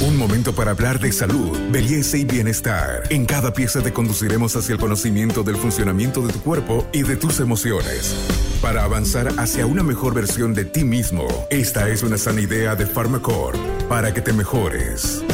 [0.00, 3.02] Un momento para hablar de salud, belleza y bienestar.
[3.10, 7.16] En cada pieza te conduciremos hacia el conocimiento del funcionamiento de tu cuerpo y de
[7.16, 8.14] tus emociones.
[8.62, 12.86] Para avanzar hacia una mejor versión de ti mismo, esta es una sana idea de
[12.86, 13.58] Pharmacorp
[13.88, 15.24] para que te mejores.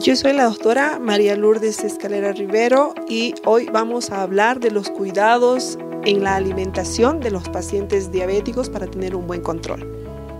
[0.00, 4.88] Yo soy la doctora María Lourdes Escalera Rivero y hoy vamos a hablar de los
[4.90, 9.84] cuidados en la alimentación de los pacientes diabéticos para tener un buen control.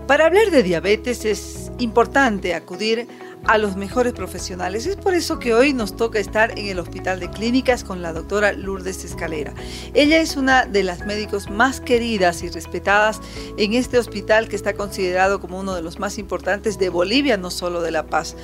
[0.07, 3.07] Para hablar de diabetes es importante acudir
[3.45, 4.85] a los mejores profesionales.
[4.85, 8.11] Es por eso que hoy nos toca estar en el Hospital de Clínicas con la
[8.11, 9.53] doctora Lourdes Escalera.
[9.93, 13.21] Ella es una de las médicos más queridas y respetadas
[13.57, 17.51] en este hospital que está considerado como uno de los más importantes de Bolivia, no
[17.51, 18.35] solo de La Paz.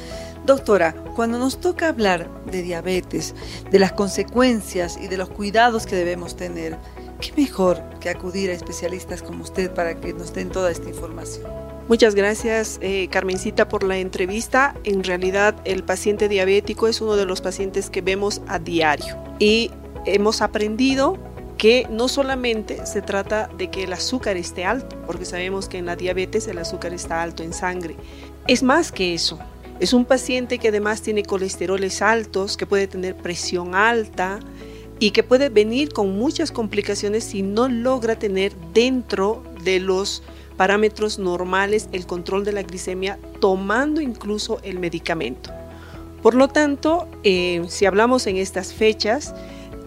[0.45, 3.35] Doctora, cuando nos toca hablar de diabetes,
[3.70, 6.77] de las consecuencias y de los cuidados que debemos tener,
[7.20, 11.70] ¿qué mejor que acudir a especialistas como usted para que nos den toda esta información?
[11.88, 14.76] Muchas gracias, eh, Carmencita, por la entrevista.
[14.84, 19.71] En realidad, el paciente diabético es uno de los pacientes que vemos a diario y
[20.05, 21.18] hemos aprendido
[21.57, 25.85] que no solamente se trata de que el azúcar esté alto, porque sabemos que en
[25.85, 27.96] la diabetes el azúcar está alto en sangre.
[28.48, 29.37] Es más que eso.
[29.79, 34.40] Es un paciente que además tiene colesteroles altos, que puede tener presión alta,
[35.02, 40.21] y que puede venir con muchas complicaciones si no logra tener dentro de los
[40.57, 45.52] parámetros normales el control de la glicemia tomando incluso el medicamento.
[46.21, 49.34] Por lo tanto, eh, si hablamos en estas fechas,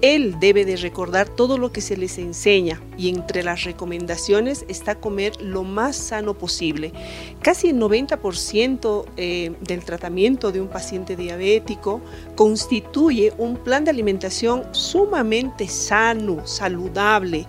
[0.05, 4.97] él debe de recordar todo lo que se les enseña y entre las recomendaciones está
[4.97, 6.93] comer lo más sano posible.
[7.41, 12.03] Casi el 90% eh, del tratamiento de un paciente diabético
[12.35, 17.47] constituye un plan de alimentación sumamente sano, saludable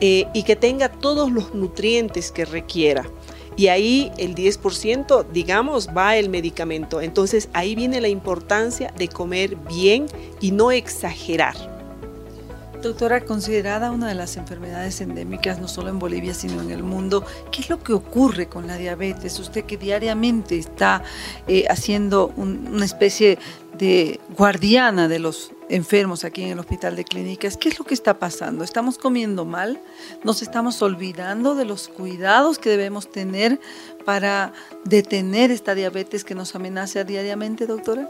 [0.00, 3.04] eh, y que tenga todos los nutrientes que requiera.
[3.56, 7.00] Y ahí el 10%, digamos, va el medicamento.
[7.00, 10.06] Entonces ahí viene la importancia de comer bien
[10.40, 11.56] y no exagerar.
[12.82, 17.24] Doctora, considerada una de las enfermedades endémicas no solo en Bolivia, sino en el mundo,
[17.50, 19.40] ¿qué es lo que ocurre con la diabetes?
[19.40, 21.02] Usted que diariamente está
[21.48, 23.40] eh, haciendo una especie
[23.76, 27.94] de guardiana de los enfermos aquí en el Hospital de Clínicas, ¿qué es lo que
[27.94, 28.64] está pasando?
[28.64, 29.80] ¿Estamos comiendo mal?
[30.24, 33.60] ¿Nos estamos olvidando de los cuidados que debemos tener
[34.04, 34.52] para
[34.84, 38.08] detener esta diabetes que nos amenaza diariamente, doctora?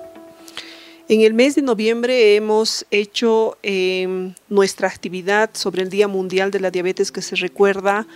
[1.10, 6.60] En el mes de noviembre hemos hecho em, nuestra actividad sobre el Día Mundial de
[6.60, 8.06] la Diabetes que se recuerda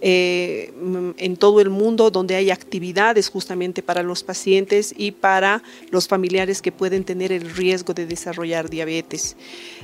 [0.00, 0.72] eh,
[1.18, 6.62] en todo el mundo donde hay actividades justamente para los pacientes y para los familiares
[6.62, 9.36] que pueden tener el riesgo de desarrollar diabetes.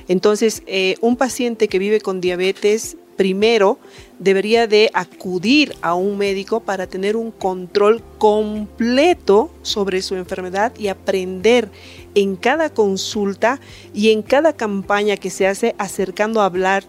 [0.07, 3.79] Entonces, eh, un paciente que vive con diabetes primero
[4.19, 10.87] debería de acudir a un médico para tener un control completo sobre su enfermedad y
[10.87, 11.69] aprender
[12.15, 13.59] en cada consulta
[13.93, 16.85] y en cada campaña que se hace acercando a hablar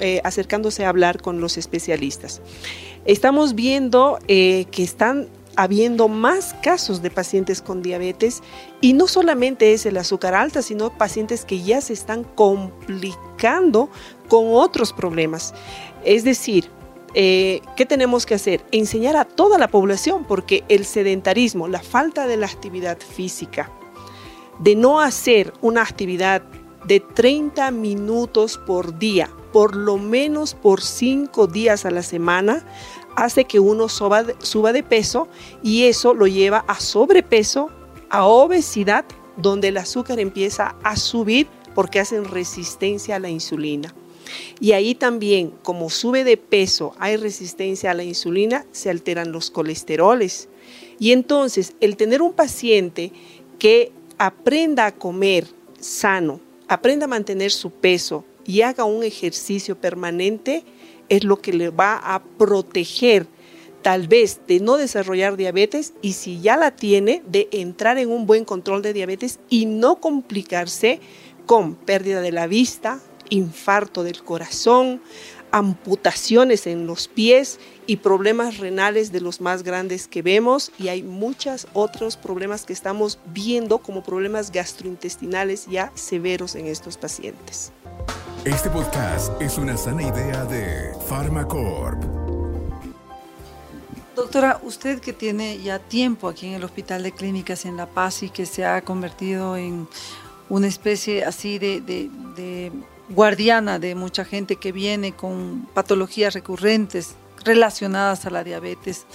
[0.00, 2.40] eh, acercándose a hablar con los especialistas.
[3.04, 8.42] Estamos viendo eh, que están habiendo más casos de pacientes con diabetes
[8.80, 13.90] y no solamente es el azúcar alta, sino pacientes que ya se están complicando
[14.28, 15.54] con otros problemas.
[16.04, 16.70] Es decir,
[17.14, 18.64] eh, ¿qué tenemos que hacer?
[18.70, 23.70] Enseñar a toda la población, porque el sedentarismo, la falta de la actividad física,
[24.60, 26.42] de no hacer una actividad
[26.86, 32.64] de 30 minutos por día, por lo menos por 5 días a la semana,
[33.16, 35.28] hace que uno suba de, peso
[35.62, 37.70] y eso lo lleva a sobrepeso,
[38.10, 39.04] a obesidad,
[39.36, 43.94] donde el azúcar empieza a subir porque hacen resistencia a la insulina.
[44.60, 49.50] Y ahí también, como sube de peso, hay resistencia a la insulina, se alteran los
[49.50, 50.48] colesteroles.
[50.98, 53.12] Y entonces, el tener un paciente
[53.58, 55.46] que aprenda a comer
[55.80, 60.64] sano, aprenda a mantener su peso y haga un ejercicio permanente,
[61.08, 63.26] es lo que le va a proteger
[63.82, 68.26] tal vez de no desarrollar diabetes y si ya la tiene, de entrar en un
[68.26, 71.00] buen control de diabetes y no complicarse
[71.46, 73.00] con pérdida de la vista,
[73.30, 75.00] infarto del corazón,
[75.50, 81.02] amputaciones en los pies y problemas renales de los más grandes que vemos y hay
[81.02, 87.72] muchos otros problemas que estamos viendo como problemas gastrointestinales ya severos en estos pacientes.
[88.44, 92.02] Este podcast es una sana idea de Pharmacorp.
[94.14, 98.22] Doctora, usted que tiene ya tiempo aquí en el Hospital de Clínicas en La Paz
[98.22, 99.88] y que se ha convertido en
[100.48, 102.72] una especie así de, de
[103.08, 107.14] guardiana de mucha gente que viene con patologías recurrentes
[107.44, 109.06] relacionadas a la diabetes,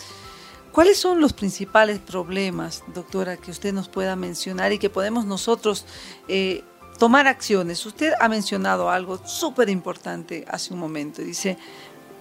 [0.73, 5.85] ¿Cuáles son los principales problemas, doctora, que usted nos pueda mencionar y que podemos nosotros
[6.27, 6.63] eh,
[6.97, 7.85] tomar acciones?
[7.85, 11.21] Usted ha mencionado algo súper importante hace un momento.
[11.21, 11.59] Dice,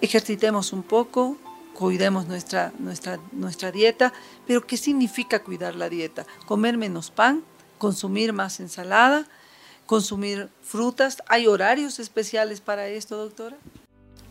[0.02, 1.38] ejercitemos un poco,
[1.72, 4.12] cuidemos nuestra, nuestra, nuestra dieta,
[4.46, 6.26] pero ¿qué significa cuidar la dieta?
[6.44, 7.44] Comer menos pan,
[7.78, 9.28] consumir más ensalada,
[9.92, 11.22] consumir frutas.
[11.28, 13.58] ¿Hay horarios especiales para esto, doctora?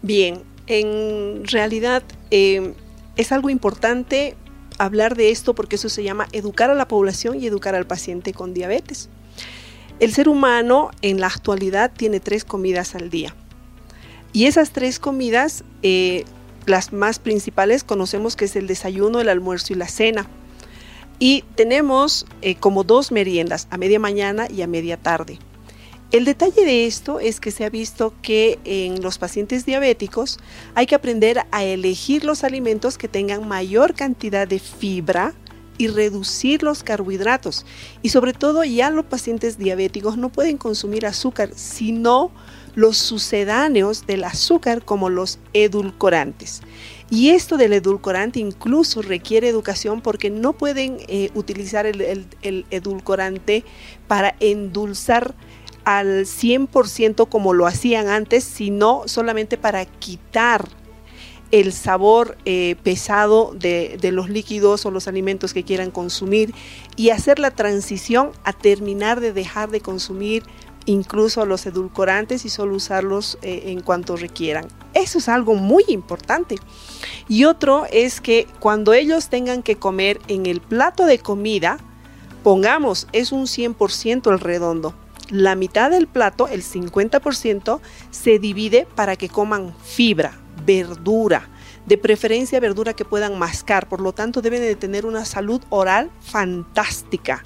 [0.01, 2.73] Bien, en realidad eh,
[3.15, 4.35] es algo importante
[4.79, 8.33] hablar de esto porque eso se llama educar a la población y educar al paciente
[8.33, 9.09] con diabetes.
[9.99, 13.35] El ser humano en la actualidad tiene tres comidas al día.
[14.33, 16.25] Y esas tres comidas, eh,
[16.65, 20.27] las más principales, conocemos que es el desayuno, el almuerzo y la cena.
[21.19, 25.37] Y tenemos eh, como dos meriendas, a media mañana y a media tarde.
[26.11, 30.39] El detalle de esto es que se ha visto que en los pacientes diabéticos
[30.75, 35.33] hay que aprender a elegir los alimentos que tengan mayor cantidad de fibra
[35.77, 37.65] y reducir los carbohidratos.
[38.01, 42.31] Y sobre todo ya los pacientes diabéticos no pueden consumir azúcar, sino
[42.75, 46.61] los sucedáneos del azúcar como los edulcorantes.
[47.09, 53.63] Y esto del edulcorante incluso requiere educación porque no pueden eh, utilizar el, el edulcorante
[54.07, 55.35] para endulzar
[55.83, 60.68] al 100% como lo hacían antes, sino solamente para quitar
[61.51, 66.54] el sabor eh, pesado de, los líquidos o los alimentos que quieran consumir
[66.95, 70.44] y hacer la transición a terminar de dejar de consumir
[70.86, 74.68] incluso los edulcorantes y solo usarlos eh, en cuanto requieran.
[74.94, 76.56] Eso es algo muy importante.
[77.28, 81.78] Y otro es que cuando ellos tengan que comer en el plato de comida,
[82.44, 84.95] pongamos, es un 100% el redondo
[85.31, 87.80] la mitad del plato, el 50%,
[88.12, 91.50] se divide para que coman fibra, verdura,
[91.86, 96.12] de preferencia verdura que puedan mascar, por lo tanto deben de tener una salud oral
[96.19, 97.44] fantástica.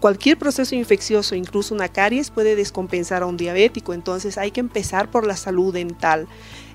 [0.00, 5.10] Cualquier proceso infeccioso, incluso una caries, puede descompensar a un diabético, entonces hay que empezar
[5.10, 6.28] por la salud dental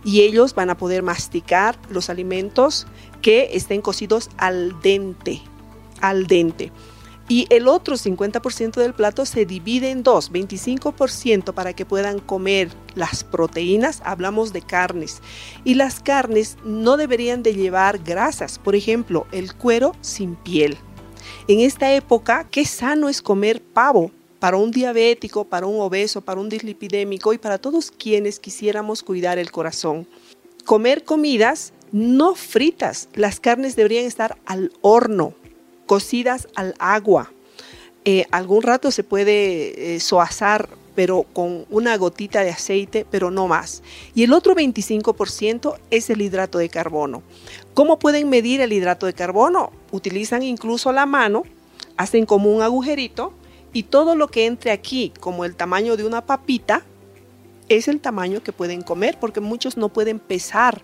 [0.04, 2.86] y ellos van a poder masticar los alimentos
[3.22, 5.42] que estén cocidos al dente,
[6.02, 6.72] al dente
[7.30, 12.70] y el otro 50% del plato se divide en dos, 25% para que puedan comer
[12.96, 15.22] las proteínas, hablamos de carnes,
[15.64, 20.78] y las carnes no deberían de llevar grasas, por ejemplo, el cuero sin piel.
[21.48, 26.42] En esta época, qué sano es comer pavo para un diabético, para un obeso, para
[26.42, 30.06] un dislipidémico y para todos quienes quisiéramos cuidar el corazón.
[30.66, 35.36] Comer comidas no fritas, las carnes deberían estar al horno,
[35.86, 37.32] cocidas al agua.
[38.06, 40.00] Eh, algún rato se puede eh,
[40.96, 43.82] pero con una gotita de aceite, pero no más.
[44.14, 47.24] Y el otro 25% es el hidrato de carbono.
[47.74, 49.72] ¿Cómo pueden medir el hidrato de carbono?
[49.92, 51.44] Utilizan incluso la mano,
[51.98, 53.34] hacen como un agujerito
[53.72, 56.86] y todo lo que entre aquí, como el tamaño de una papita,
[57.70, 60.82] es el tamaño que pueden comer, porque muchos no pueden pesar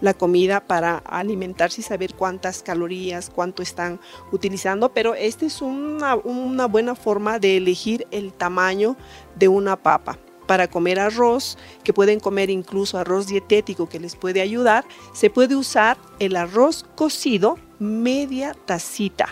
[0.00, 4.00] la comida para alimentarse y saber cuántas calorías, cuánto están
[4.32, 8.96] utilizando, pero esta es una, una buena forma de elegir el tamaño
[9.36, 14.40] de una papa para comer arroz, que pueden comer incluso arroz dietético que les puede
[14.40, 19.28] ayudar, se puede usar el arroz cocido media tacita.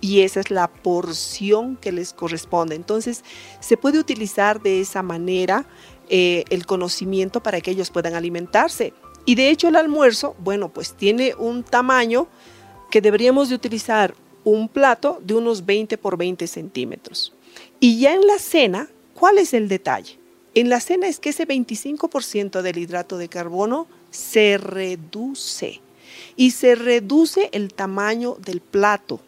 [0.00, 2.76] Y esa es la porción que les corresponde.
[2.76, 3.24] Entonces,
[3.58, 5.66] se puede utilizar de esa manera
[6.08, 8.92] eh, el conocimiento para que ellos puedan alimentarse.
[9.24, 12.28] Y de hecho el almuerzo, bueno, pues tiene un tamaño
[12.90, 17.34] que deberíamos de utilizar un plato de unos 20 por 20 centímetros.
[17.80, 20.18] Y ya en la cena, ¿cuál es el detalle?
[20.54, 25.80] En la cena es que ese 25% del hidrato de carbono se reduce
[26.36, 29.20] y se reduce el tamaño del plato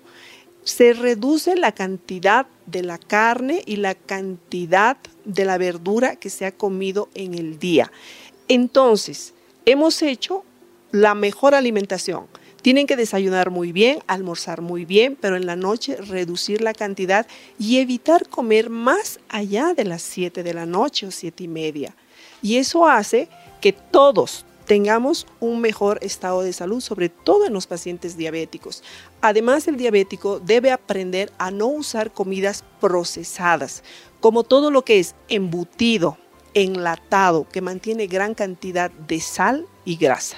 [0.64, 6.46] se reduce la cantidad de la carne y la cantidad de la verdura que se
[6.46, 7.90] ha comido en el día.
[8.48, 10.44] Entonces, hemos hecho
[10.92, 12.26] la mejor alimentación.
[12.62, 17.26] Tienen que desayunar muy bien, almorzar muy bien, pero en la noche reducir la cantidad
[17.58, 21.94] y evitar comer más allá de las 7 de la noche o siete y media.
[22.42, 23.28] Y eso hace
[23.62, 28.84] que todos, tengamos un mejor estado de salud, sobre todo en los pacientes diabéticos.
[29.20, 33.82] Además, el diabético debe aprender a no usar comidas procesadas,
[34.20, 36.18] como todo lo que es embutido,
[36.54, 40.36] enlatado, que mantiene gran cantidad de sal y grasa.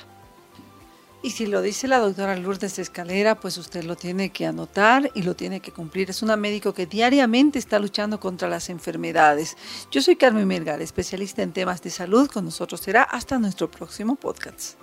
[1.22, 5.22] Y si lo dice la doctora Lourdes Escalera, pues usted lo tiene que anotar y
[5.22, 6.10] lo tiene que cumplir.
[6.10, 9.56] Es una médico que diariamente está luchando contra las enfermedades.
[9.92, 12.28] Yo soy Carmen Melgar, especialista en temas de salud.
[12.28, 14.74] Con nosotros será hasta nuestro próximo podcast.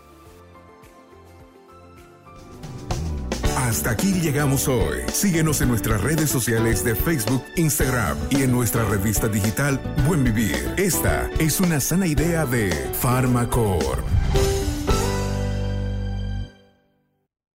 [3.57, 4.99] Hasta aquí llegamos hoy.
[5.11, 10.73] Síguenos en nuestras redes sociales de Facebook, Instagram y en nuestra revista digital Buen Vivir.
[10.77, 14.18] Esta es una sana idea de Farmacor.